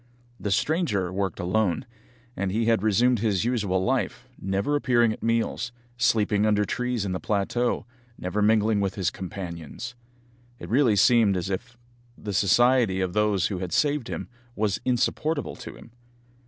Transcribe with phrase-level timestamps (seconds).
[0.39, 1.85] The stranger worked alone,
[2.35, 7.05] and he had resumed his usual life, never appearing at meals, sleeping under the trees
[7.05, 7.85] in the plateau,
[8.17, 9.93] never mingling with his companions.
[10.57, 11.77] It really seemed as if
[12.17, 15.91] the society of those who had saved him was insupportable to him!